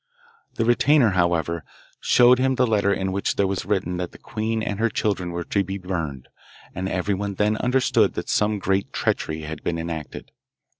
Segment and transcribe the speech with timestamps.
[0.55, 1.63] The retainer, however,
[1.99, 5.29] showed him the letter in which there was written that the queen and her children
[5.29, 6.27] were to be burned,
[6.73, 10.31] and everyone then understood that some great treachery had been enacted.